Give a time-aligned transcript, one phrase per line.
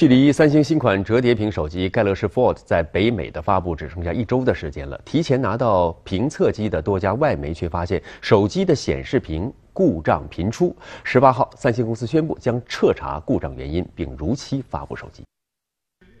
[0.00, 4.98] 距离三星新款折叠屏手机盖乐世 Ford 在北美的发布只剩下一周的时间了。
[5.04, 10.74] 提前拿到评测机的多家外媒却发现手机的显示屏故障频出。
[11.04, 15.22] 十八号，三星公司宣布将彻查故障原因，并如期发布手机。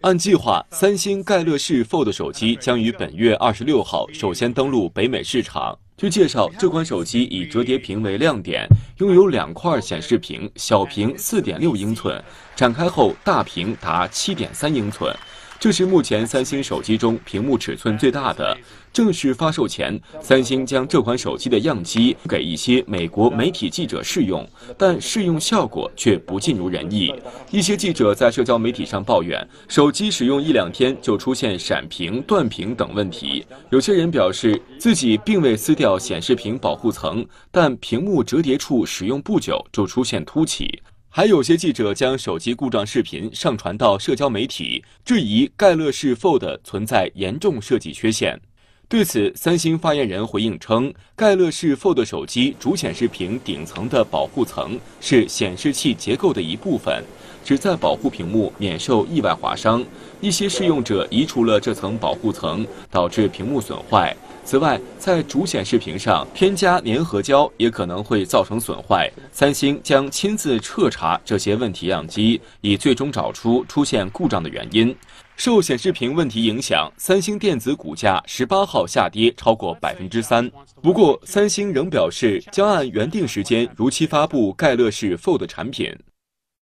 [0.02, 5.78] 按计划，三星盖乐世 Fold 手机将于本月二十六号首先登陆北美市场。
[5.98, 8.66] 据介绍，这款手机以折叠屏为亮点，
[8.96, 12.18] 拥有两块显示屏，小屏四点六英寸，
[12.56, 15.14] 展开后大屏达七点三英寸。
[15.60, 18.56] 这是目前三星手机中屏幕尺寸最大的。
[18.94, 27.14] 正式发售前，三星将这款手机的样机给一些美国媒体记者试用，但试用效果却不尽如人意。
[27.50, 33.44] 一些记者在社交媒体上抱怨，手机使用一两天就出现闪屏、断屏等问题。
[33.68, 40.80] 有些人表示自己并未撕掉显示屏保护层，但屏幕折叠处使用不久就出现凸起。
[41.12, 48.40] 还有些记者将手机故障视频上传到社交媒体，质疑盖乐世 Fold 存在严重设计缺陷。
[48.88, 57.02] 对此，三星发言人回应称，盖乐世 Fold 手机主显示屏顶层的保护层是显示器结构的一部分，
[57.44, 59.84] 旨在保护屏幕免受意外划伤。
[60.20, 64.16] 一些试用者移除了这层保护层，导致屏幕损坏。
[64.44, 69.10] 此外，在主显示屏上添加粘合胶也可能会造成损坏。
[69.30, 74.94] 三星将亲自彻查这些问题样机，以最终找出出现故障的原因。
[75.36, 80.50] 受显示屏问题影响，三星电子股价十八号下跌超过百分之三。
[80.82, 85.94] 不过，三星仍表示将按原定时间如期发布盖乐世 Fold 产品。